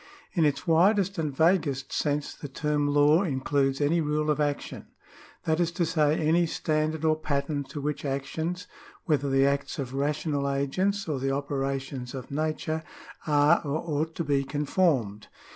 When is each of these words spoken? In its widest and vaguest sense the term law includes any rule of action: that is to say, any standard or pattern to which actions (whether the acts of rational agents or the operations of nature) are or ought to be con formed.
In 0.33 0.45
its 0.45 0.65
widest 0.65 1.19
and 1.19 1.31
vaguest 1.31 1.93
sense 1.93 2.33
the 2.33 2.47
term 2.47 2.87
law 2.87 3.21
includes 3.21 3.79
any 3.79 4.01
rule 4.01 4.31
of 4.31 4.39
action: 4.39 4.87
that 5.43 5.59
is 5.59 5.69
to 5.73 5.85
say, 5.85 6.17
any 6.19 6.47
standard 6.47 7.05
or 7.05 7.15
pattern 7.15 7.63
to 7.65 7.79
which 7.79 8.03
actions 8.03 8.65
(whether 9.05 9.29
the 9.29 9.45
acts 9.45 9.77
of 9.77 9.93
rational 9.93 10.49
agents 10.49 11.07
or 11.07 11.19
the 11.19 11.29
operations 11.29 12.15
of 12.15 12.31
nature) 12.31 12.81
are 13.27 13.61
or 13.63 13.77
ought 14.01 14.15
to 14.15 14.23
be 14.23 14.43
con 14.43 14.65
formed. 14.65 15.27